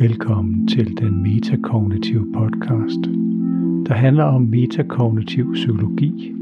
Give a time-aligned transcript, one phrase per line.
[0.00, 3.04] Velkommen til den metakognitive podcast,
[3.86, 6.32] der handler om metakognitiv psykologi,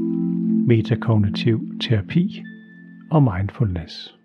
[0.67, 2.43] metakognitiv terapi
[3.11, 4.17] og mindfulness.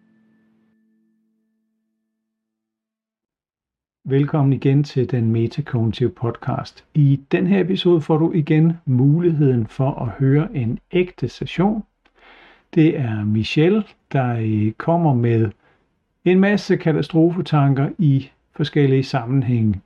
[4.04, 6.84] Velkommen igen til den metakognitive podcast.
[6.94, 11.82] I den her episode får du igen muligheden for at høre en ægte session.
[12.74, 15.50] Det er Michelle, der øh, kommer med
[16.24, 19.80] en masse katastrofetanker i forskellige sammenhænge.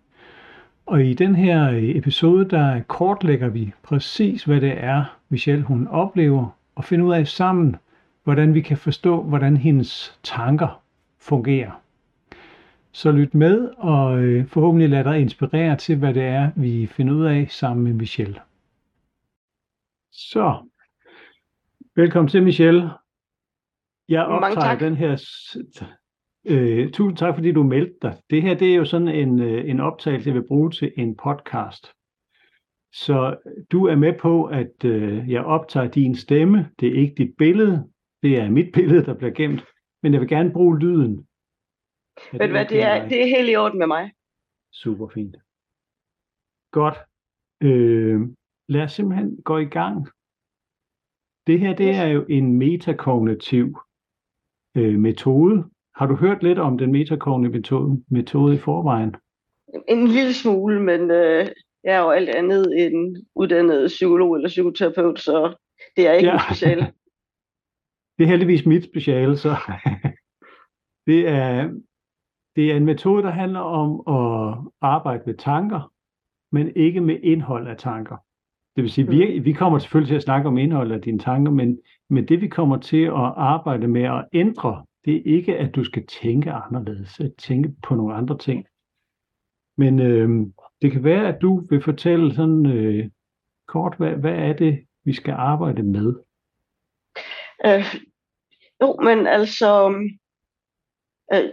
[0.87, 6.57] Og i den her episode, der kortlægger vi præcis, hvad det er, Michelle hun oplever,
[6.75, 7.77] og finder ud af sammen,
[8.25, 10.83] hvordan vi kan forstå, hvordan hendes tanker
[11.19, 11.83] fungerer.
[12.93, 17.15] Så lyt med, og øh, forhåbentlig lad dig inspirere til, hvad det er, vi finder
[17.15, 18.41] ud af sammen med Michelle.
[20.13, 20.57] Så,
[21.97, 22.91] velkommen til Michelle.
[24.09, 25.17] Jeg optager den her
[26.45, 28.17] Øh, tusind tak, fordi du meldte dig.
[28.31, 31.17] Det her det er jo sådan en, øh, en optagelse, jeg vil bruge til en
[31.17, 31.93] podcast.
[32.93, 33.37] Så
[33.73, 36.71] du er med på, at øh, jeg optager din stemme.
[36.81, 37.91] Det er ikke dit billede.
[38.23, 39.65] Det er mit billede, der bliver gemt.
[40.03, 41.27] Men jeg vil gerne bruge lyden.
[42.17, 44.13] Er Ved du hvad, det er, det er helt i orden med mig.
[44.73, 45.37] Super fint.
[46.71, 46.99] Godt.
[47.63, 48.21] Øh,
[48.69, 50.09] lad os simpelthen gå i gang.
[51.47, 53.79] Det her, det er jo en metakognitiv
[54.77, 55.71] øh, metode,
[56.01, 59.15] har du hørt lidt om den metakognitive metode, metode i forvejen?
[59.89, 61.47] En lille smule, men øh,
[61.85, 65.55] jeg er jo alt andet end uddannet psykolog eller psykoterapeut, så
[65.97, 66.35] det er ikke ja.
[66.35, 66.81] mit speciale.
[68.19, 69.49] det er heldigvis mit speciale, så
[71.09, 71.71] det er,
[72.57, 75.93] det er en metode, der handler om at arbejde med tanker,
[76.53, 78.17] men ikke med indhold af tanker.
[78.77, 79.11] Det vil sige, mm.
[79.11, 81.79] vi, vi kommer selvfølgelig til at snakke om indholdet af dine tanker, men,
[82.11, 85.85] men det vi kommer til at arbejde med at ændre det er ikke, at du
[85.85, 88.67] skal tænke anderledes, at tænke på nogle andre ting.
[89.77, 90.29] Men øh,
[90.83, 93.11] det kan være, at du vil fortælle sådan øh,
[93.69, 96.15] kort, hvad, hvad er det, vi skal arbejde med?
[97.67, 97.85] Øh,
[98.83, 99.89] jo, men altså,
[101.33, 101.51] øh,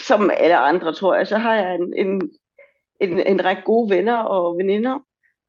[0.00, 2.30] som alle andre, tror jeg, så har jeg en, en,
[3.00, 4.98] en, en række gode venner og veninder.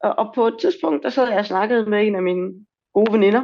[0.04, 3.14] Og, og på et tidspunkt, der sad jeg og snakkede med en af mine gode
[3.14, 3.44] veninder,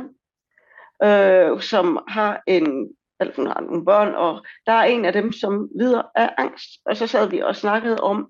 [1.04, 5.32] øh, som har en eller hun har nogle børn, og der er en af dem,
[5.32, 6.70] som lider af angst.
[6.86, 8.28] Og så sad vi og snakkede om,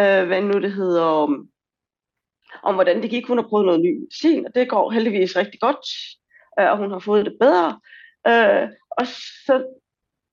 [0.00, 1.48] øh, hvad nu det hedder, om,
[2.62, 3.26] om hvordan det gik.
[3.26, 5.86] Hun har prøvet noget ny medicin, og det går heldigvis rigtig godt,
[6.60, 7.80] øh, og hun har fået det bedre.
[8.28, 9.06] Øh, og
[9.46, 9.64] så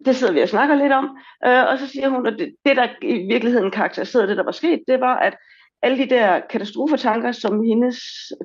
[0.06, 2.78] det sidder vi og snakker lidt om, øh, og så siger hun, at det, det,
[2.78, 5.38] der i virkeligheden karakteriserede det, der var sket, det var, at
[5.82, 7.98] alle de der katastrofetanker, som hendes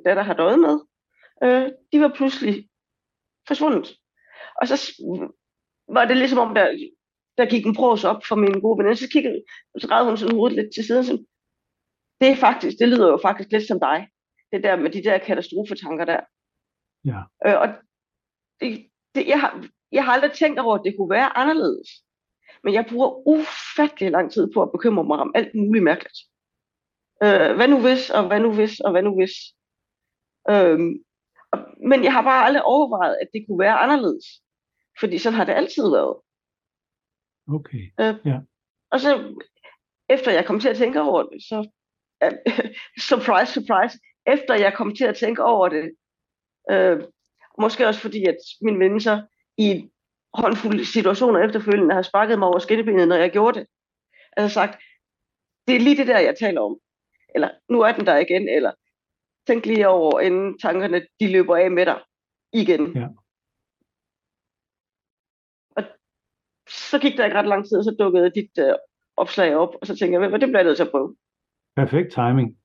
[0.05, 0.81] datter har døjet med,
[1.43, 2.69] øh, de var pludselig
[3.49, 3.97] forsvundet.
[4.61, 4.77] Og så
[5.89, 6.67] var det ligesom om, der,
[7.39, 8.97] der gik en pros op for min gode veninde.
[8.97, 9.43] Så kiggede
[9.79, 11.05] så redde hun sådan hovedet lidt til siden.
[11.05, 11.25] Så,
[12.21, 14.09] det er faktisk, det lyder jo faktisk lidt som dig.
[14.53, 16.21] Det der med de der katastrofetanker der.
[17.05, 17.21] Ja.
[17.47, 17.69] Øh, og
[18.61, 21.89] det, det, jeg, har, jeg har aldrig tænkt over, at det kunne være anderledes.
[22.65, 26.19] Men jeg bruger ufattelig lang tid på at bekymre mig om alt muligt mærkeligt.
[27.23, 29.35] Øh, hvad nu hvis, og hvad nu hvis, og hvad nu hvis.
[30.51, 30.79] Øh,
[31.91, 34.25] men jeg har bare aldrig overvejet, at det kunne være anderledes.
[35.01, 36.17] Fordi sådan har det altid været.
[37.49, 38.39] Okay, øh, ja.
[38.91, 39.41] Og så,
[40.09, 41.69] efter jeg kom til at tænke over det, så,
[43.09, 45.95] surprise, surprise, efter jeg kom til at tænke over det,
[46.73, 47.09] uh,
[47.61, 49.23] måske også fordi, at min ven så
[49.59, 49.91] i
[50.35, 53.67] håndfulde situationer efterfølgende har sparket mig over skinnebenet, når jeg gjorde det.
[54.37, 54.83] Altså sagt,
[55.67, 56.79] det er lige det der, jeg taler om.
[57.35, 58.73] Eller, nu er den der igen, eller
[59.47, 62.01] tænk lige over, inden tankerne de løber af med dig
[62.53, 62.97] igen.
[62.97, 63.07] Ja.
[66.91, 68.75] Så gik der ikke ret lang tid, og så dukkede dit øh,
[69.17, 71.17] opslag op, og så tænkte jeg, hvad det bliver jeg nødt til at prøve.
[71.77, 72.57] Perfekt timing.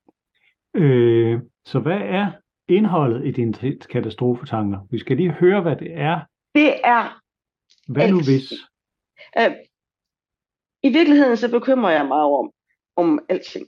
[0.74, 2.32] Øh, så hvad er
[2.68, 3.54] indholdet i dine
[3.90, 4.78] katastrofetanker?
[4.90, 6.20] Vi skal lige høre, hvad det er.
[6.54, 7.20] Det er
[7.88, 8.12] Hvad alt.
[8.12, 8.52] nu hvis?
[9.38, 9.52] Øh,
[10.82, 12.50] I virkeligheden så bekymrer jeg mig om,
[12.96, 13.66] om alting.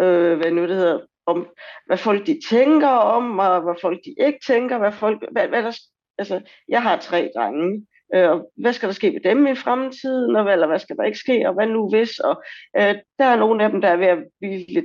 [0.00, 1.46] Øh, hvad nu det hedder, om
[1.86, 5.62] hvad folk de tænker om, og hvad folk de ikke tænker, hvad folk, hvad, hvad
[5.62, 5.78] der,
[6.18, 10.42] altså, jeg har tre drenge, Øh, hvad skal der ske med dem i fremtiden, og
[10.42, 12.18] hvad, eller hvad skal der ikke ske, og hvad nu hvis?
[12.18, 12.42] Og,
[12.76, 14.84] øh, der er nogle af dem, der er ved at blive lidt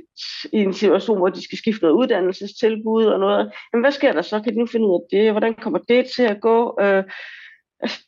[0.52, 3.52] i en situation, hvor de skal skifte noget uddannelsestilbud og noget.
[3.72, 4.40] Men hvad sker der så?
[4.40, 5.30] Kan de nu finde ud af det?
[5.30, 6.78] Hvordan kommer det til at gå?
[6.80, 7.04] Øh,
[7.80, 8.06] altså,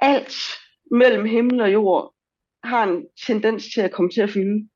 [0.00, 0.34] alt
[0.90, 2.14] mellem himmel og jord
[2.64, 4.68] har en tendens til at komme til at fylde.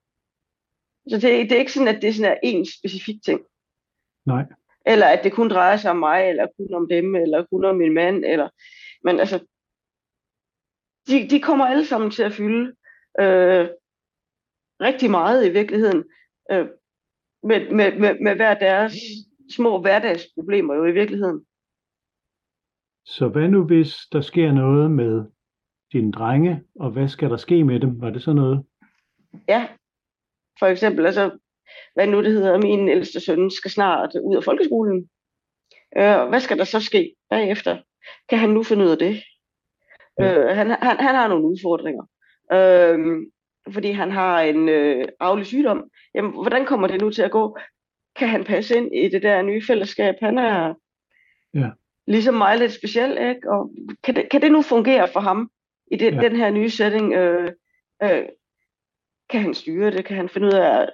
[1.11, 3.41] Så det, det er ikke sådan, at det er en specifik ting.
[4.27, 4.45] Nej.
[4.87, 7.77] Eller at det kun drejer sig om mig, eller kun om dem, eller kun om
[7.77, 8.25] min mand.
[8.25, 8.49] Eller...
[9.05, 9.39] Men altså,
[11.09, 12.75] de, de kommer alle sammen til at fylde.
[13.21, 13.69] øh,
[14.81, 16.05] rigtig meget i virkeligheden,
[16.51, 16.69] øh,
[17.43, 18.95] med, med, med, med hver deres
[19.51, 21.47] små hverdagsproblemer jo i virkeligheden.
[23.05, 25.25] Så hvad nu, hvis der sker noget med
[25.93, 28.01] dine drenge, og hvad skal der ske med dem?
[28.01, 28.65] Var det så noget?
[29.49, 29.69] Ja,
[30.59, 31.39] for eksempel, altså,
[31.95, 35.09] hvad nu det hedder, min ældste søn skal snart ud af folkeskolen.
[35.97, 37.79] Øh, hvad skal der så ske bagefter?
[38.29, 39.23] Kan han nu finde ud af det?
[40.19, 40.39] Ja.
[40.39, 42.05] Øh, han, han, han har nogle udfordringer.
[42.53, 42.99] Øh,
[43.73, 45.91] fordi han har en øh, arvelig sygdom.
[46.15, 47.59] Jamen, hvordan kommer det nu til at gå?
[48.17, 50.15] Kan han passe ind i det der nye fællesskab?
[50.21, 50.75] Han er
[51.55, 51.71] ja.
[52.07, 53.51] ligesom mig lidt speciel, ikke?
[53.51, 53.71] Og
[54.03, 55.51] kan det, kan det nu fungere for ham
[55.91, 56.21] i det, ja.
[56.21, 57.15] den her nye setting?
[57.15, 57.53] Øh,
[58.03, 58.25] øh,
[59.31, 60.05] kan han styre det?
[60.05, 60.89] Kan han finde ud af,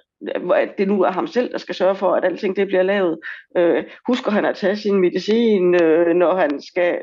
[0.54, 3.18] at det nu er ham selv, der skal sørge for, at alting det bliver lavet?
[3.56, 7.02] Øh, husker han at tage sin medicin, øh, når han skal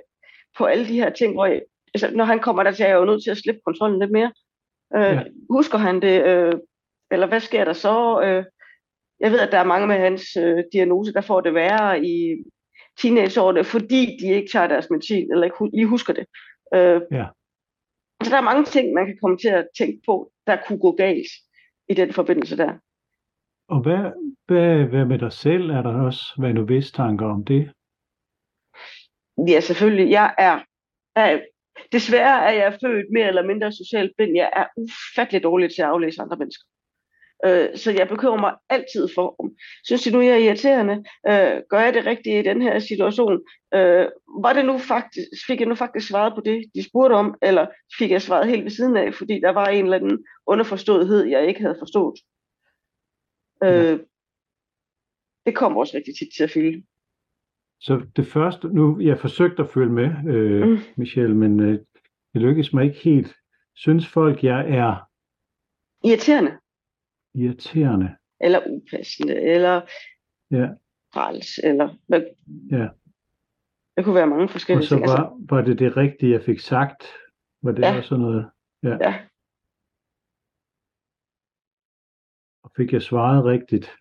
[0.58, 1.62] på alle de her ting, hvor jeg,
[1.94, 4.12] altså, når han kommer der til, er jeg jo nødt til at slippe kontrollen lidt
[4.12, 4.32] mere.
[4.96, 5.24] Øh, ja.
[5.50, 6.26] Husker han det?
[6.26, 6.54] Øh,
[7.12, 8.22] eller hvad sker der så?
[8.24, 8.46] Øh,
[9.20, 12.44] jeg ved, at der er mange med hans øh, diagnose, der får det værre i
[12.98, 16.26] teenageårene, fordi de ikke tager deres medicin, eller ikke lige husker det.
[16.74, 17.26] Øh, ja.
[18.24, 20.92] Så der er mange ting, man kan komme til at tænke på, der kunne gå
[20.92, 21.28] galt
[21.90, 22.74] i den forbindelse der.
[23.68, 24.12] Og hvad,
[24.46, 25.70] hvad, hvad med dig selv?
[25.70, 27.72] Er der også, hvad nu hvis tanker om det?
[29.48, 30.12] Ja, selvfølgelig.
[30.12, 30.60] Jeg er,
[31.16, 31.40] er
[31.92, 34.36] Desværre er jeg født mere eller mindre socialt blind.
[34.36, 36.66] Jeg er ufattelig dårlig til at aflæse andre mennesker.
[37.46, 39.52] Øh, så jeg bekymrer mig altid for, om
[39.86, 40.96] synes de nu, jeg er irriterende?
[41.30, 43.42] Øh, gør jeg det rigtigt i den her situation?
[43.74, 44.08] Øh,
[44.44, 47.68] var det nu faktisk, fik jeg nu faktisk svaret på det, de spurgte om, eller
[47.98, 51.48] fik jeg svaret helt ved siden af, fordi der var en eller anden underforståethed, jeg
[51.48, 52.20] ikke havde forstået?
[53.64, 54.00] Øh,
[55.46, 56.84] det kommer også rigtig tit til at fylde.
[57.80, 60.78] Så det første, nu jeg forsøgt at følge med, øh, mm.
[60.98, 61.80] Michelle, men øh,
[62.34, 63.36] det lykkedes mig ikke helt.
[63.76, 65.10] Synes folk, jeg er...
[66.08, 66.58] Irriterende.
[67.36, 68.16] Irriterende.
[68.42, 69.82] Eller upassende, eller
[70.52, 70.68] ja.
[71.14, 71.98] træls, eller...
[72.08, 72.22] Hvad...
[72.72, 72.88] Ja.
[73.98, 75.02] Det kunne være mange forskellige ting.
[75.02, 75.46] Og så var, altså...
[75.50, 77.04] var det det rigtige, jeg fik sagt?
[77.64, 77.98] Var det ja.
[77.98, 78.50] også noget?
[78.84, 78.98] Ja.
[79.02, 79.20] ja.
[82.78, 83.92] Fik jeg svaret rigtigt?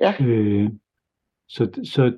[0.00, 0.14] Ja.
[0.20, 0.70] Øh,
[1.48, 2.16] så, så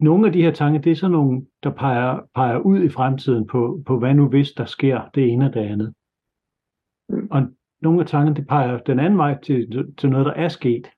[0.00, 3.46] nogle af de her tanker, det er sådan nogle, der peger, peger ud i fremtiden
[3.46, 5.94] på, på, hvad nu hvis der sker det ene og det andet.
[7.08, 7.28] Mm.
[7.30, 7.42] Og
[7.80, 10.90] nogle af tankerne, det peger den anden vej til, til noget, der er sket.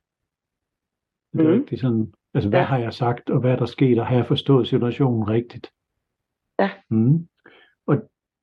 [1.33, 1.61] Det er mm.
[1.61, 2.67] rigtig sådan, altså hvad ja.
[2.67, 5.73] har jeg sagt, og hvad er der sket, og har jeg forstået situationen rigtigt?
[6.59, 6.71] Ja.
[6.91, 7.29] Mm.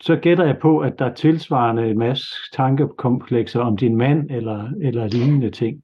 [0.01, 4.69] Så gætter jeg på, at der er tilsvarende en masse tankekomplekser om din mand, eller,
[4.81, 5.83] eller lignende ting.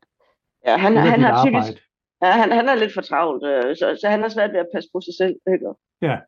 [0.65, 1.87] Ja, han, han har typisk,
[2.21, 4.69] Ja, han, han er lidt for travlt, øh, så, så han har svært ved at
[4.73, 5.35] passe på sig selv.
[5.53, 5.65] Ikke?
[6.01, 6.19] Ja,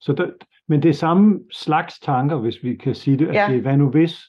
[0.00, 0.30] så der,
[0.68, 3.46] men det er samme slags tanker, hvis vi kan sige det, at ja.
[3.48, 4.20] det er hvad nu hvis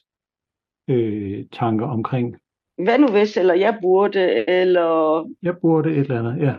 [0.88, 2.36] øh, tanker omkring.
[2.84, 5.24] Hvad nu hvis, eller jeg burde, eller...
[5.42, 6.54] Jeg burde et eller andet, ja.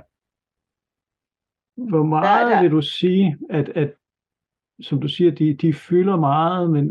[1.89, 2.61] Hvor meget der, der...
[2.61, 3.93] vil du sige, at, at
[4.81, 6.85] som du siger, de, de fylder meget, men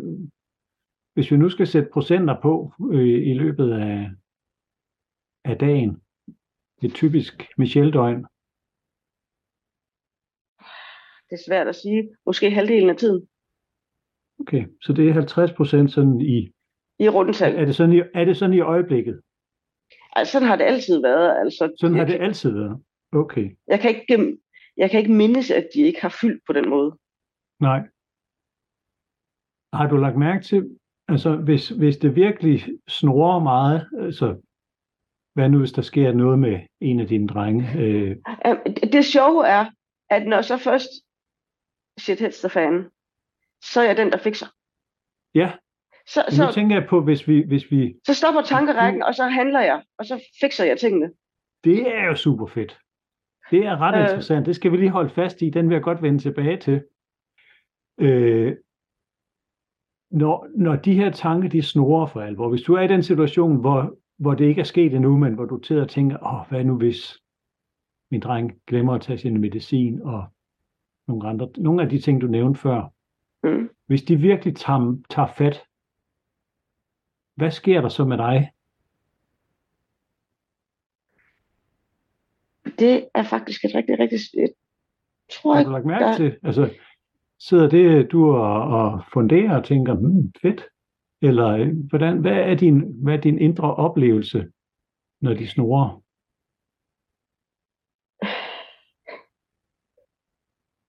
[1.14, 4.10] hvis vi nu skal sætte procenter på øh, i løbet af,
[5.44, 6.02] af dagen,
[6.82, 8.26] et typisk Michelle-døgn?
[11.28, 12.16] Det er svært at sige.
[12.26, 13.28] Måske halvdelen af tiden.
[14.40, 16.52] Okay, så det er 50 procent sådan i...
[16.98, 17.56] I rundtal.
[17.56, 19.20] Er det sådan i, er det sådan i øjeblikket?
[20.16, 21.38] Altså, sådan har det altid været.
[21.38, 22.82] Altså, sådan har det kan, altid været?
[23.12, 23.56] Okay.
[23.66, 24.38] Jeg kan, ikke,
[24.76, 26.98] jeg kan ikke mindes, at de ikke har fyldt på den måde.
[27.60, 27.80] Nej.
[29.72, 34.40] Har du lagt mærke til, altså hvis, hvis det virkelig snorer meget, altså
[35.34, 37.78] hvad nu, hvis der sker noget med en af dine drenge?
[37.78, 38.16] Øh...
[38.92, 39.66] Det sjove er,
[40.10, 40.88] at når så først
[42.00, 42.90] shit hits the fan,
[43.64, 44.46] så er jeg den, der fikser.
[45.34, 45.52] Ja,
[46.06, 47.94] så, så, nu tænker jeg på, hvis vi, hvis vi...
[48.06, 51.12] Så stopper tankerækken, og så handler jeg, og så fikser jeg tingene.
[51.64, 52.78] Det er jo super fedt.
[53.50, 54.46] Det er ret øh, interessant.
[54.46, 55.50] Det skal vi lige holde fast i.
[55.50, 56.84] Den vil jeg godt vende tilbage til.
[57.98, 58.56] Øh,
[60.10, 62.48] når, når de her tanker, de snorer for alvor.
[62.48, 65.44] Hvis du er i den situation, hvor hvor det ikke er sket endnu, men hvor
[65.44, 67.18] du sidder og tænker, åh, hvad nu hvis
[68.10, 70.26] min dreng glemmer at tage sin medicin, og
[71.08, 72.92] nogle, andre, nogle af de ting, du nævnte før.
[73.42, 73.70] Mm.
[73.86, 75.64] Hvis de virkelig tager, tager fat,
[77.34, 78.52] hvad sker der så med dig?
[82.78, 84.18] Det er faktisk et rigtig, rigtig...
[84.34, 84.48] Jeg
[85.32, 86.16] tror Har du lagt mærke der...
[86.16, 86.38] til?
[86.42, 86.74] Altså,
[87.40, 90.68] sidder det du og, og funderer og tænker, hmm, fedt,
[91.22, 94.46] eller øh, hvordan, hvad, er din, hvad er din indre oplevelse,
[95.20, 96.02] når de snorer?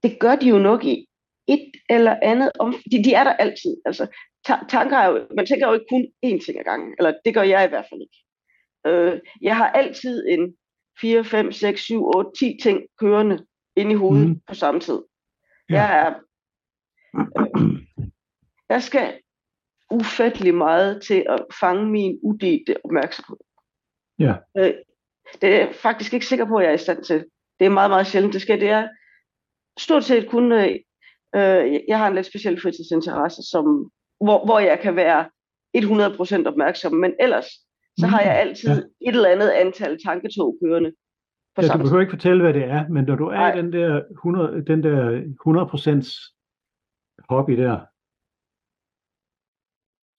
[0.04, 1.10] Det gør de jo nok i,
[1.50, 2.76] et eller andet om...
[2.92, 3.78] De, de er der altid.
[3.86, 4.08] Altså,
[4.46, 7.34] ta- tanker er jo, man tænker jo ikke kun én ting ad gangen, eller det
[7.34, 8.20] gør jeg i hvert fald ikke.
[8.88, 10.56] Øh, jeg har altid en
[11.02, 14.42] 4, 5, 6, 7, 8, 10 ting kørende ind i hovedet mm.
[14.48, 15.00] på samme tid.
[15.70, 15.76] Ja.
[15.76, 16.14] Jeg er...
[17.16, 17.26] Øh,
[18.70, 19.14] jeg skal
[19.92, 23.38] ufattelig meget til at fange min udelte opmærksomhed.
[24.20, 24.36] Ja.
[24.58, 24.74] Øh,
[25.42, 27.26] det er jeg faktisk ikke sikker på, at jeg er i stand til.
[27.60, 28.56] Det er meget, meget sjældent, det sker.
[28.56, 28.88] Det er
[29.80, 30.52] stort set kun...
[30.52, 30.70] Øh,
[31.36, 33.92] øh jeg har en lidt speciel fritidsinteresse, som,
[34.24, 35.30] hvor, hvor jeg kan være
[35.78, 37.46] 100% opmærksom, men ellers
[38.00, 39.10] så har jeg mm, altid ja.
[39.10, 40.92] et eller andet antal tanketog kørende.
[41.56, 43.56] På ja, du behøver ikke fortælle, hvad det er, men når du er Nej.
[43.56, 45.22] den der 100, den der
[46.02, 46.39] 100%
[47.30, 47.86] hobby der,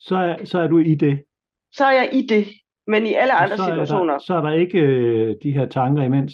[0.01, 1.25] så er, så er du i det.
[1.73, 2.47] Så er jeg i det,
[2.87, 4.15] men i alle andre så situationer.
[4.15, 6.33] Er der, så er der ikke øh, de her tanker imens.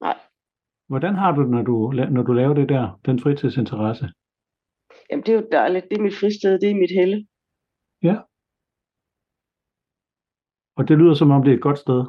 [0.00, 0.18] Nej.
[0.86, 4.12] Hvordan har du det, når du, når du laver det der, den fritidsinteresse?
[5.10, 5.86] Jamen, det er jo dejligt.
[5.90, 7.26] Det er mit fristed, det er mit helle.
[8.02, 8.16] Ja.
[10.76, 12.00] Og det lyder som om, det er et godt sted.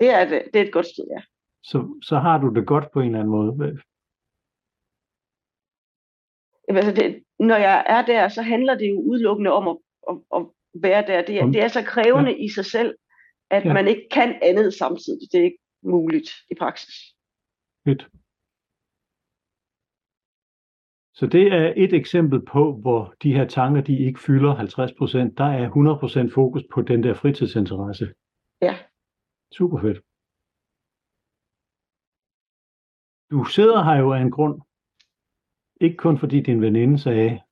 [0.00, 0.42] Det er det.
[0.52, 1.22] Det er et godt sted, ja.
[1.62, 3.80] Så, så har du det godt på en eller anden måde.
[6.76, 9.76] Altså det, når jeg er der, så handler det jo udelukkende om at,
[10.10, 11.22] at, at være der.
[11.22, 12.44] Det er, det er så krævende ja.
[12.44, 12.94] i sig selv,
[13.50, 13.72] at ja.
[13.72, 15.32] man ikke kan andet samtidig.
[15.32, 16.94] Det er ikke muligt i praksis.
[17.84, 18.08] Fedt.
[21.14, 25.34] Så det er et eksempel på, hvor de her tanker, de ikke fylder 50%.
[25.36, 28.14] Der er 100% fokus på den der fritidsinteresse.
[28.62, 28.74] Ja.
[29.52, 30.00] Super fedt.
[33.30, 34.60] Du sidder her jo af en grund.
[35.80, 37.42] Ikke kun fordi din veninde sagde,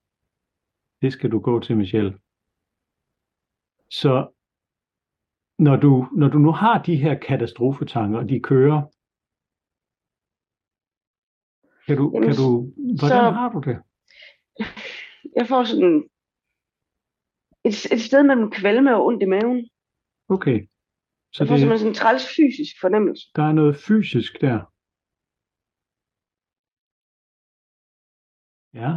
[1.02, 2.18] det skal du gå til, Michelle.
[3.90, 4.28] Så
[5.58, 8.80] når du, når du nu har de her katastrofetanker, og de kører,
[11.87, 12.49] kan du, Jamen, kan du,
[12.99, 13.76] hvordan så, har du det?
[15.37, 16.08] Jeg får sådan
[17.64, 19.70] et, et sted mellem kvalme og ondt i maven.
[20.28, 20.58] Okay.
[21.32, 23.30] Så jeg får det, simpelthen sådan en træls fysisk fornemmelse.
[23.37, 24.61] Der er noget fysisk der.
[28.82, 28.92] Ja.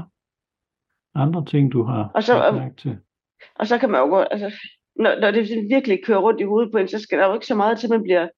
[1.24, 3.00] Andre ting, du har og så, mærke til.
[3.56, 4.50] Og så kan man jo godt, altså,
[4.96, 5.44] når, når det
[5.76, 7.90] virkelig kører rundt i hovedet på en, så skal der jo ikke så meget til,
[7.90, 8.30] man bliver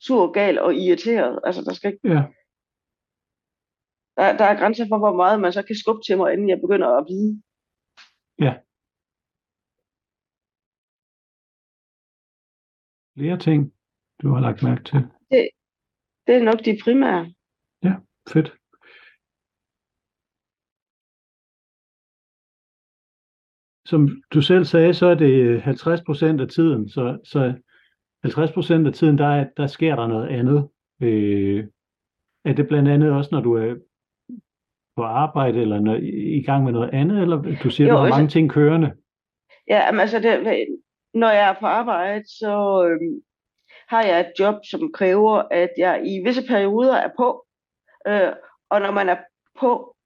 [0.00, 1.40] sur, gal og irriteret.
[1.44, 2.08] Altså, der skal ikke...
[2.08, 2.22] Ja.
[4.16, 6.60] Der, der er grænser for, hvor meget man så kan skubbe til mig, inden jeg
[6.60, 7.42] begynder at vide.
[8.46, 8.54] Ja.
[13.16, 13.72] Flere ting,
[14.22, 15.00] du har lagt mærke til?
[15.30, 15.48] Det,
[16.26, 17.34] det er nok de primære.
[17.82, 17.94] Ja,
[18.32, 18.61] fedt.
[23.92, 27.54] Som du selv sagde, så er det 50 procent af tiden, så, så
[28.22, 30.68] 50 procent af tiden, der, der sker der noget andet.
[31.02, 31.64] Øh,
[32.44, 33.74] er det blandt andet også, når du er
[34.96, 35.98] på arbejde, eller når,
[36.36, 38.92] i gang med noget andet, eller du siger, jo, du har mange ting kørende?
[39.68, 40.66] Ja, men altså, det,
[41.14, 43.22] når jeg er på arbejde, så øh,
[43.88, 47.46] har jeg et job, som kræver, at jeg i visse perioder er på,
[48.06, 48.32] øh,
[48.70, 49.16] og når man er
[49.60, 49.96] på,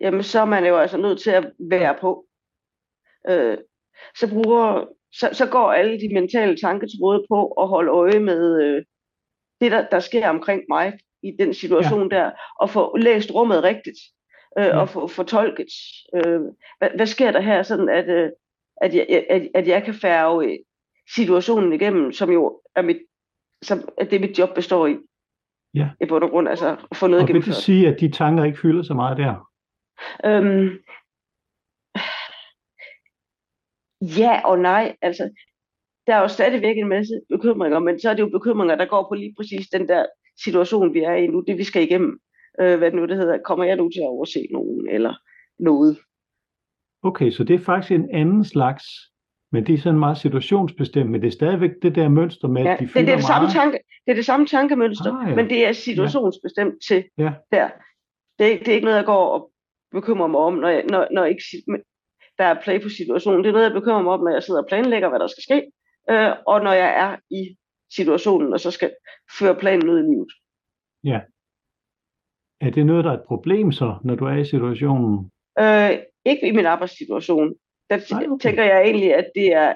[0.00, 2.25] jamen så er man jo altså nødt til at være på.
[3.28, 3.58] Øh,
[4.18, 8.84] så, bruger, så, så går alle de mentale tanketråde på at holde øje med øh,
[9.60, 10.92] det, der, der sker omkring mig
[11.22, 12.16] i den situation ja.
[12.16, 12.30] der,
[12.60, 13.98] og få læst rummet rigtigt,
[14.58, 14.78] øh, ja.
[14.78, 15.66] og få fortolket,
[16.14, 16.40] øh,
[16.78, 18.30] hvad, hvad sker der her, sådan at, øh,
[18.82, 20.58] at, jeg, at, at jeg kan færge
[21.14, 22.98] situationen igennem, som jo er mit,
[23.62, 24.96] som, at det mit job består i.
[25.74, 25.88] Ja.
[26.00, 27.46] I bund og grund, altså at få noget og gennemført.
[27.46, 29.50] vil det sige, at de tanker ikke fylder så meget der?
[30.24, 30.70] Øhm,
[34.00, 34.96] ja og nej.
[35.02, 35.30] Altså,
[36.06, 39.06] der er jo stadigvæk en masse bekymringer, men så er det jo bekymringer, der går
[39.08, 40.06] på lige præcis den der
[40.44, 42.18] situation, vi er i nu, det vi skal igennem.
[42.60, 45.14] Øh, hvad det nu det hedder, kommer jeg nu til at overse nogen, eller
[45.58, 45.98] noget.
[47.02, 48.84] Okay, så det er faktisk en anden slags,
[49.52, 52.72] men det er sådan meget situationsbestemt, men det er stadigvæk det der mønster med, ja,
[52.72, 53.24] at de det, det, er det, meget.
[53.24, 55.34] samme tanke, det er det samme tankemønster, ah, ja.
[55.34, 56.94] men det er situationsbestemt ja.
[56.94, 57.32] til ja.
[57.52, 57.68] der.
[58.38, 59.50] Det, det er ikke noget, jeg går og
[59.92, 61.42] bekymrer mig om, når, jeg, når, når ikke
[62.38, 63.44] der er play på situationen.
[63.44, 65.42] Det er noget, jeg bekymrer mig om, når jeg sidder og planlægger, hvad der skal
[65.42, 65.72] ske,
[66.10, 67.56] øh, og når jeg er i
[67.96, 68.94] situationen, og så skal
[69.38, 70.32] føre planen ud i livet.
[71.04, 71.20] Ja.
[72.60, 75.30] Er det noget, der er et problem så, når du er i situationen?
[75.58, 75.90] Øh,
[76.24, 77.54] ikke i min arbejdssituation.
[77.90, 78.42] Der Nej, okay.
[78.42, 79.74] tænker jeg egentlig, at det er,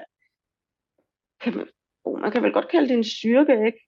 [1.41, 1.67] kan man,
[2.03, 3.79] oh, man kan vel godt kalde det en styrke, ikke?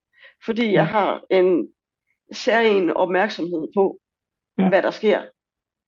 [0.46, 0.72] Fordi ja.
[0.72, 1.74] jeg har en
[2.32, 4.00] særlig opmærksomhed på,
[4.58, 4.70] ja.
[4.70, 5.22] hvad der sker.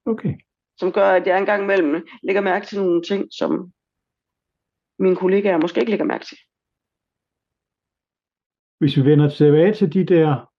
[0.06, 0.34] Okay.
[0.78, 3.72] Som gør, at jeg engang imellem lægger mærke til nogle ting, som
[5.00, 6.38] mine kollegaer måske ikke lægger mærke til.
[8.80, 10.52] Hvis vi vender tilbage til de der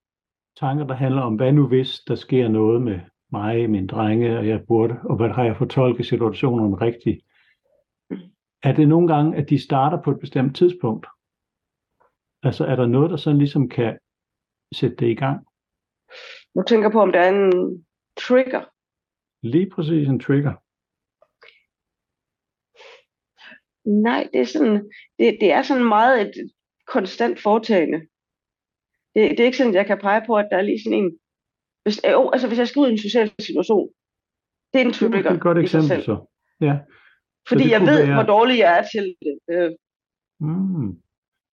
[0.61, 3.01] tanker, der handler om, hvad nu hvis der sker noget med
[3.33, 7.21] mig, min drenge, og jeg burde, og hvad har jeg fortolket situationen rigtigt?
[8.63, 11.07] Er det nogle gange, at de starter på et bestemt tidspunkt?
[12.43, 13.99] Altså er der noget, der sådan ligesom kan
[14.75, 15.47] sætte det i gang?
[16.55, 18.65] Du tænker på, om der er en trigger?
[19.43, 20.55] Lige præcis en trigger.
[24.07, 26.51] Nej, det er sådan, det, det er sådan meget et
[26.87, 27.99] konstant foretagende.
[29.15, 30.99] Det, det er ikke sådan, at jeg kan pege på, at der er lige sådan
[30.99, 31.19] en...
[31.83, 33.89] Hvis, øh, altså, hvis jeg skal ud i en social situation,
[34.73, 36.27] det er en trigger Det er et godt eksempel så.
[36.61, 36.79] Ja.
[37.49, 38.15] Fordi så jeg ved, være...
[38.15, 39.39] hvor dårlig jeg er til det.
[39.51, 39.71] Øh.
[40.41, 41.03] Mm.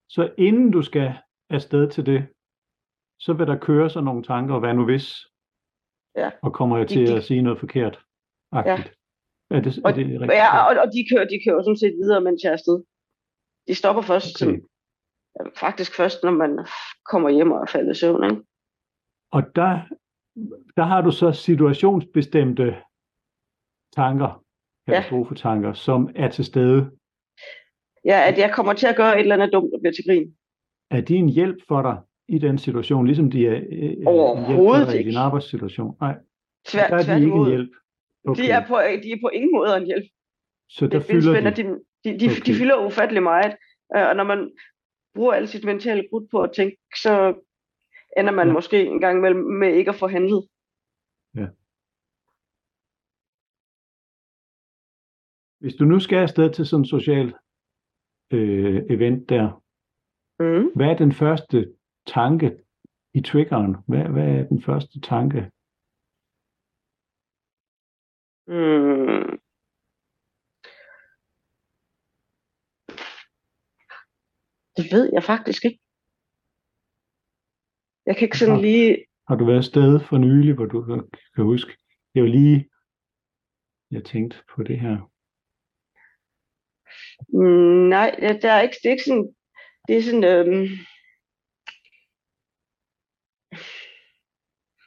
[0.09, 1.13] Så inden du skal
[1.49, 2.27] afsted til det,
[3.19, 5.32] så vil der køre sådan nogle tanker, hvad nu hvis?
[6.15, 6.29] Ja.
[6.41, 7.17] Og kommer jeg til de, de...
[7.17, 8.05] at sige noget forkert?
[8.53, 8.59] Ja.
[8.59, 8.75] Er
[9.61, 10.31] det, er det rigtigt?
[10.31, 12.83] Ja, og, og de kører, de kører sådan set videre, mens jeg er afsted.
[13.67, 14.59] De stopper først, okay.
[14.59, 16.67] som, faktisk først, når man
[17.05, 18.23] kommer hjem og er faldet i søvn.
[18.23, 18.43] Ikke?
[19.31, 19.71] Og der,
[20.77, 22.77] der har du så situationsbestemte
[23.95, 24.43] tanker,
[24.87, 25.73] katastrofetanker, ja.
[25.73, 26.91] som er til stede.
[28.05, 30.35] Ja, at jeg kommer til at gøre et eller andet dumt og bliver til grin.
[30.91, 34.91] Er de en hjælp for dig i den situation, ligesom de er øh, Overhovedet for
[34.91, 35.09] dig ikke.
[35.09, 35.97] i din arbejdssituation?
[36.01, 36.15] Nej,
[36.65, 37.71] Tvær, der er de ikke en hjælp.
[38.27, 38.43] Okay.
[38.43, 40.05] De, er på, de er på ingen måde en hjælp.
[40.69, 41.63] Så der det fylder de?
[41.63, 41.63] De,
[42.03, 42.41] de, de, okay.
[42.45, 43.55] de fylder ufattelig meget.
[43.95, 44.51] Øh, og når man
[45.15, 47.33] bruger alt sit mentale krudt på at tænke, så
[48.17, 48.53] ender man ja.
[48.53, 50.47] måske en gang med, med ikke at få handlet.
[51.35, 51.47] Ja.
[55.59, 57.33] Hvis du nu skal afsted til sådan en social
[58.31, 59.63] øh, event der,
[60.39, 60.71] mm.
[60.75, 61.73] hvad er den første
[62.05, 62.63] tanke
[63.13, 63.75] i triggeren?
[63.87, 65.51] Hvad, hvad er den første tanke?
[68.47, 69.39] Mm.
[74.77, 75.79] Det ved jeg faktisk ikke.
[78.05, 79.05] Jeg kan ikke sådan lige...
[79.27, 80.79] Har du været sted for nylig, hvor du
[81.35, 81.71] kan huske?
[82.13, 82.69] Det er jo lige,
[83.91, 84.97] jeg tænkte på det her.
[87.29, 88.09] Mm, nej,
[88.41, 89.35] der er ikke, det er ikke sådan,
[89.87, 90.67] det er sådan, øhm,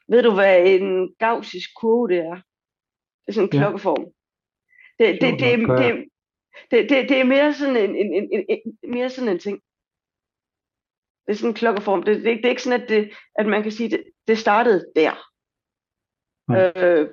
[0.08, 2.34] ved du hvad en gaussisk kurve det er?
[3.22, 3.60] Det er sådan en ja.
[3.60, 4.04] klokkeform.
[4.98, 6.08] Det, det, det, det, det,
[6.70, 9.60] det, det, det er mere sådan en, en, en, en, en, mere sådan en ting.
[11.26, 12.02] Det er sådan en klokkeform.
[12.02, 14.38] Det, det, det er ikke sådan, at, det, at man kan sige, at det, det
[14.38, 15.14] startede der.
[16.50, 16.72] Ja.
[16.82, 17.10] Øh,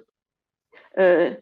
[0.99, 1.35] øh,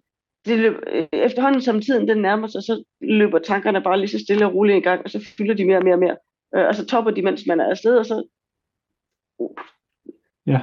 [0.45, 0.75] det løb,
[1.11, 4.77] efterhånden som tiden den nærmer sig, så løber tankerne bare lige så stille og roligt
[4.77, 6.17] i gang, og så fylder de mere og mere og mere.
[6.55, 8.27] Øh, og så topper de, mens man er afsted, og så
[10.51, 10.61] ja.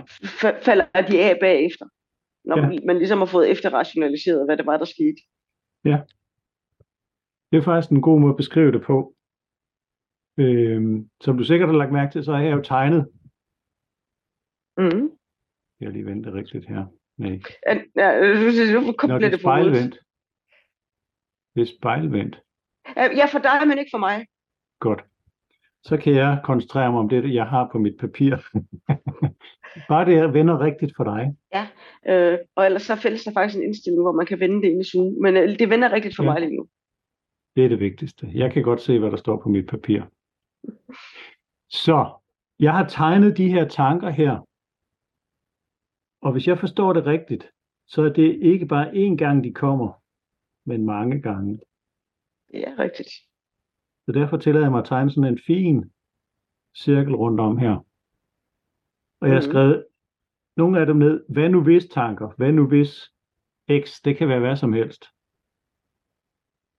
[0.66, 1.86] falder de af bagefter.
[2.44, 2.80] Når ja.
[2.86, 5.20] man, ligesom har fået efterrationaliseret, hvad det var, der skete.
[5.84, 5.98] Ja.
[7.52, 9.14] Det er faktisk en god måde at beskrive det på.
[10.38, 13.08] Øhm, som du sikkert har lagt mærke til, så har jeg jo tegnet.
[14.76, 15.10] Mm.
[15.80, 16.86] Jeg har lige ventet rigtigt her.
[17.16, 17.40] Nej.
[17.66, 19.98] Ja, nu Nå, det er spejlvendt.
[21.54, 22.40] Det er spejlvendt.
[22.96, 24.26] Ja, for dig, men ikke for mig.
[24.80, 25.04] Godt.
[25.82, 28.36] Så kan jeg koncentrere mig om det, jeg har på mit papir.
[29.88, 31.36] Bare det vender rigtigt for dig.
[31.54, 31.68] Ja,
[32.12, 34.80] øh, og ellers så fælles der faktisk en indstilling, hvor man kan vende det ind
[34.80, 35.12] i Zoom.
[35.22, 36.30] Men øh, det vender rigtigt for ja.
[36.32, 36.68] mig lige nu.
[37.56, 38.30] Det er det vigtigste.
[38.34, 40.02] Jeg kan godt se, hvad der står på mit papir.
[41.70, 42.10] Så,
[42.58, 44.48] jeg har tegnet de her tanker her.
[46.22, 47.50] Og hvis jeg forstår det rigtigt,
[47.86, 50.02] så er det ikke bare én gang, de kommer,
[50.64, 51.60] men mange gange.
[52.54, 53.10] Ja, rigtigt.
[54.06, 55.84] Så derfor tillader jeg mig at tegne sådan en fin
[56.76, 57.84] cirkel rundt om her.
[59.20, 59.86] Og jeg har skrevet
[60.56, 61.24] nogle af dem ned.
[61.28, 62.28] Hvad nu hvis tanker?
[62.36, 63.12] Hvad nu hvis
[63.84, 64.00] X?
[64.04, 65.04] Det kan være hvad som helst.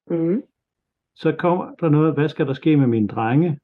[0.07, 0.41] Mm.
[1.15, 3.59] Så kommer der noget, hvad skal der ske med mine drenge?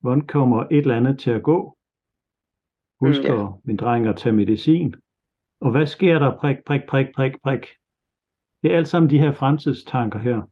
[0.00, 1.78] Hvordan kommer et eller andet til at gå?
[3.00, 3.46] Husker mm, ja.
[3.64, 4.94] min dreng at tage medicin?
[5.60, 6.38] Og hvad sker der?
[6.38, 7.66] Prik, prik, prik, prik, prik.
[8.62, 10.42] Det er alt sammen de her fremtidstanker her.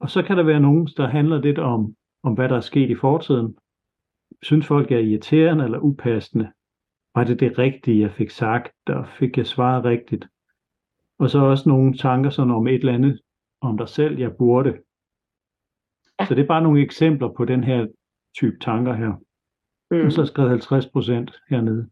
[0.00, 2.90] Og så kan der være nogen, der handler lidt om, om hvad der er sket
[2.90, 3.58] i fortiden.
[4.42, 6.52] Synes folk er irriterende eller upassende?
[7.14, 10.26] Var det det rigtige, jeg fik sagt, og fik jeg svaret rigtigt?
[11.18, 13.20] Og så også nogle tanker sådan om et eller andet
[13.60, 14.72] om dig selv, jeg burde.
[16.28, 17.86] Så det er bare nogle eksempler på den her
[18.38, 19.12] type tanker her.
[19.90, 20.06] Mm.
[20.06, 21.90] Og så skrevet 50 procent hernede.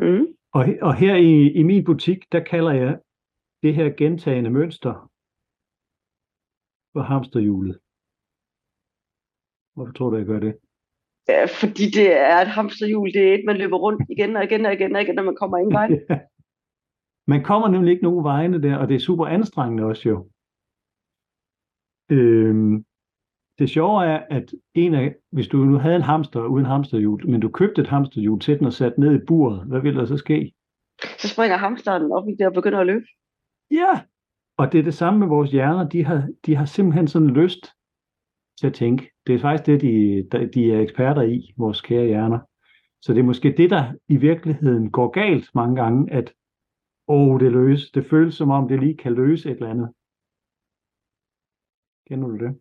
[0.00, 0.26] Mm.
[0.52, 3.00] Og, og her i, i min butik, der kalder jeg
[3.62, 5.10] det her gentagende mønster
[6.92, 7.78] for hamsterhjulet.
[9.74, 10.58] Hvorfor tror du, jeg gør det?
[11.28, 13.12] Ja, fordi det er et hamsterhjul.
[13.12, 15.36] Det er et, man løber rundt igen og igen og igen og igen, når man
[15.36, 15.88] kommer ingen vej.
[17.32, 20.28] Man kommer nemlig ikke nogen vegne der, og det er super anstrengende også jo.
[22.10, 22.84] Øhm,
[23.58, 27.40] det sjove er, at en af, hvis du nu havde en hamster uden hamsterhjul, men
[27.40, 30.16] du købte et hamsterhjul til den og satte ned i buret, hvad ville der så
[30.16, 30.52] ske?
[31.18, 33.06] Så springer hamsteren op i det og begynder at løbe.
[33.70, 34.00] Ja,
[34.58, 35.88] og det er det samme med vores hjerner.
[35.88, 37.72] De har, de har simpelthen sådan lyst
[38.60, 39.10] til at tænke.
[39.28, 42.38] Det er faktisk det, de, de er eksperter i, vores kære hjerner.
[43.00, 46.34] Så det er måske det, der i virkeligheden går galt mange gange, at
[47.08, 47.90] åh, det løs.
[47.90, 49.92] Det føles som om, det lige kan løse et eller andet.
[52.08, 52.58] Kender du det?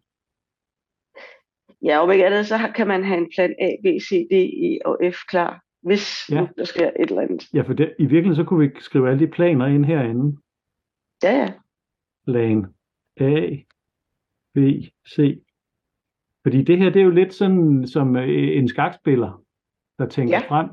[1.81, 4.79] Ja, om ikke andet, så kan man have en plan A, B, C, D, E
[4.85, 6.47] og F klar, hvis ja.
[6.57, 7.53] der sker et eller andet.
[7.53, 10.37] Ja, for det, i virkeligheden så kunne vi skrive alle de planer ind herinde.
[11.23, 11.53] Ja, ja.
[12.25, 12.65] Plan
[13.17, 13.55] A,
[14.53, 14.57] B,
[15.09, 15.46] C.
[16.47, 19.43] Fordi det her, det er jo lidt sådan som øh, en skakspiller,
[19.99, 20.47] der tænker ja.
[20.49, 20.69] frem.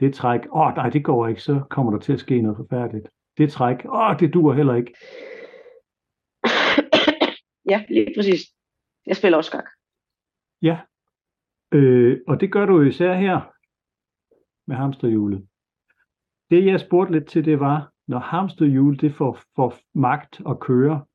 [0.00, 2.56] Det træk, åh oh, nej, det går ikke, så kommer der til at ske noget
[2.56, 3.08] forfærdeligt.
[3.38, 4.94] Det træk, åh, oh, det dur heller ikke.
[7.72, 8.40] ja, lige præcis.
[9.06, 9.64] Jeg spiller også skak.
[10.62, 10.80] Ja,
[11.72, 13.40] øh, og det gør du især her
[14.66, 15.48] med hamsterhjulet.
[16.50, 21.06] Det jeg spurgte lidt til, det var, når hamsterhjulet det får, får magt at køre,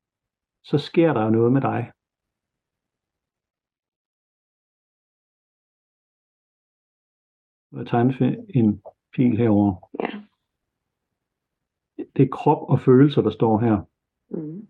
[0.64, 1.92] så sker der noget med dig.
[7.72, 8.82] Jeg tegne en
[9.14, 9.90] pil herover.
[10.02, 10.22] Ja.
[12.16, 13.84] Det er krop og følelser, der står her.
[14.28, 14.68] Mm.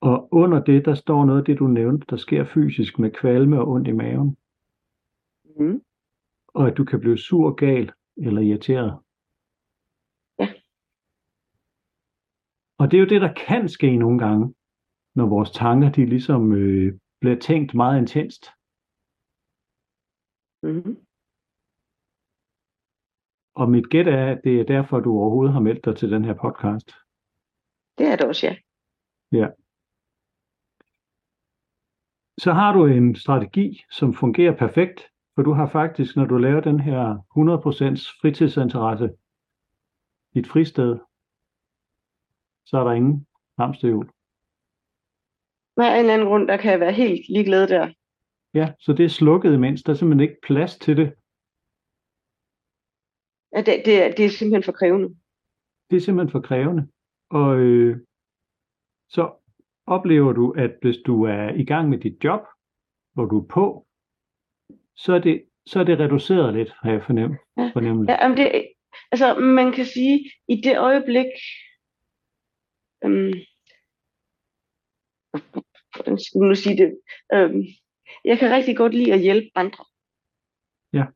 [0.00, 3.60] Og under det, der står noget af det, du nævnte, der sker fysisk med kvalme
[3.60, 4.36] og ondt i maven.
[5.56, 5.82] Mm.
[6.48, 8.98] Og at du kan blive sur, gal eller irriteret.
[10.38, 10.52] Ja.
[12.78, 14.54] Og det er jo det, der kan ske nogle gange,
[15.14, 18.46] når vores tanker, de ligesom øh, bliver tænkt meget intenst.
[20.62, 20.96] Mm.
[23.60, 26.24] Og mit gæt er, at det er derfor, du overhovedet har meldt dig til den
[26.24, 26.90] her podcast.
[27.98, 28.56] Det er det også, ja.
[29.38, 29.48] Ja
[32.40, 35.00] så har du en strategi, som fungerer perfekt,
[35.34, 39.10] for du har faktisk, når du laver den her 100% fritidsinteresse,
[40.34, 40.98] dit fristed,
[42.66, 43.26] så er der ingen
[43.58, 44.10] hamsterhjul.
[45.76, 47.92] Af en eller anden grund, der kan jeg være helt ligeglad der.
[48.54, 49.82] Ja, så det er slukket imens.
[49.82, 51.14] Der er simpelthen ikke plads til det.
[53.52, 55.08] Ja, det, det, er, det er simpelthen for krævende.
[55.90, 56.88] Det er simpelthen for krævende.
[57.30, 57.96] Og øh,
[59.08, 59.32] så
[59.86, 62.40] oplever du, at hvis du er i gang med dit job,
[63.12, 63.86] hvor du er på,
[64.96, 67.38] så er det, så er det reduceret lidt, har jeg fornemt.
[67.56, 67.72] Ja,
[68.16, 68.68] ja men det,
[69.12, 71.26] altså man kan sige, i det øjeblik,
[73.04, 73.32] øhm,
[75.94, 77.00] hvordan skal man nu sige det,
[77.34, 77.62] øhm,
[78.24, 79.84] jeg kan rigtig godt lide at hjælpe andre.
[80.92, 81.06] Ja.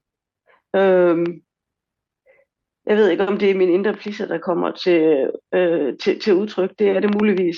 [0.81, 1.45] Øhm,
[2.87, 6.35] jeg ved ikke, om det er min indre plisser, der kommer til, øh, til, til
[6.35, 6.79] udtryk.
[6.79, 7.57] Det er det muligvis.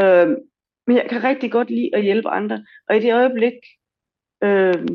[0.00, 0.28] Øh,
[0.86, 2.64] men jeg kan rigtig godt lide at hjælpe andre.
[2.88, 3.54] Og i det øjeblik,
[4.42, 4.88] øh,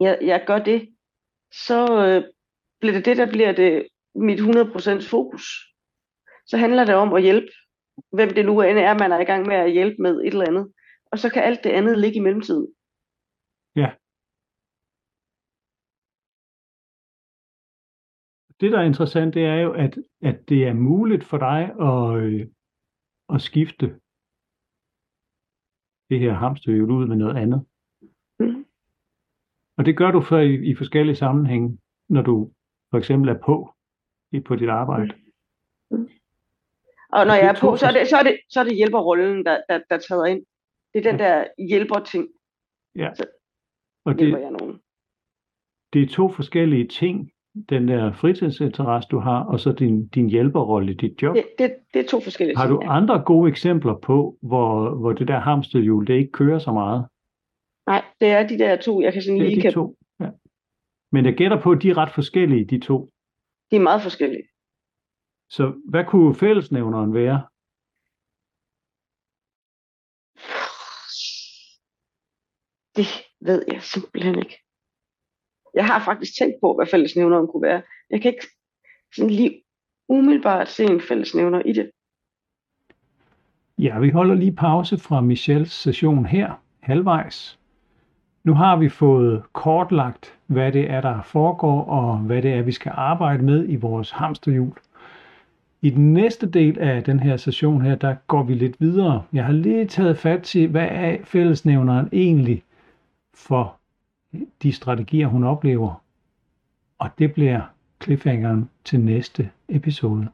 [0.00, 0.88] jeg, jeg gør det,
[1.52, 2.24] så øh,
[2.80, 5.44] bliver det det, der bliver det mit 100% fokus.
[6.46, 7.52] Så handler det om at hjælpe,
[8.12, 10.48] hvem det nu end er, man er i gang med at hjælpe med et eller
[10.48, 10.72] andet.
[11.12, 12.74] Og så kan alt det andet ligge i mellemtiden.
[13.76, 13.90] Ja.
[18.60, 22.22] Det, der er interessant, det er jo, at, at det er muligt for dig at,
[22.22, 22.46] øh,
[23.34, 24.00] at skifte
[26.10, 27.66] det her hamsterhjul ud med noget andet.
[28.38, 28.66] Mm.
[29.76, 32.52] Og det gør du for i, i forskellige sammenhænge, når du
[32.90, 33.74] for eksempel er på
[34.44, 35.14] på dit arbejde.
[35.90, 36.08] Mm.
[37.12, 39.44] Og når jeg er på, så er det, så er det, så er det hjælperrollen,
[39.46, 40.46] der, der, der tager ind.
[40.94, 41.26] Det er den ja.
[41.26, 42.28] der hjælper-ting.
[42.96, 43.14] Ja.
[43.14, 43.24] Så
[44.04, 44.80] og det, jeg nogen.
[45.92, 47.32] det er to forskellige ting,
[47.68, 51.36] den der fritidsinteresse, du har, og så din, din hjælperrolle i dit job.
[51.36, 52.96] Det, det, det er to forskellige Har du ting, ja.
[52.96, 57.06] andre gode eksempler på, hvor, hvor det der hamsterhjul, det ikke kører så meget?
[57.86, 59.56] Nej, det er de der to, jeg kan sådan det lige...
[59.56, 59.72] de kan...
[59.72, 60.30] to, ja.
[61.12, 63.10] Men jeg gætter på, at de er ret forskellige, de to.
[63.70, 64.44] De er meget forskellige.
[65.50, 67.40] Så hvad kunne fællesnævneren være?
[72.96, 73.06] Det
[73.40, 74.69] ved jeg simpelthen ikke.
[75.74, 77.82] Jeg har faktisk tænkt på, hvad fællesnævneren kunne være.
[78.10, 78.46] Jeg kan ikke
[79.14, 79.62] sådan lige
[80.08, 81.90] umiddelbart se en fællesnævner i det.
[83.78, 87.58] Ja, vi holder lige pause fra Michels session her, halvvejs.
[88.44, 92.72] Nu har vi fået kortlagt, hvad det er, der foregår, og hvad det er, vi
[92.72, 94.72] skal arbejde med i vores hamsterhjul.
[95.82, 99.22] I den næste del af den her session her, der går vi lidt videre.
[99.32, 102.62] Jeg har lige taget fat til, hvad er fællesnævneren egentlig
[103.34, 103.79] for
[104.62, 106.02] de strategier, hun oplever.
[106.98, 107.60] Og det bliver
[108.02, 110.28] cliffhangeren til næste episode.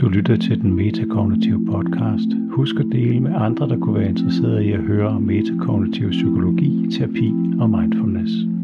[0.00, 2.28] Du lytter til den metakognitive podcast.
[2.50, 6.90] Husk at dele med andre, der kunne være interesserede i at høre om metakognitiv psykologi,
[6.90, 8.55] terapi og mindfulness.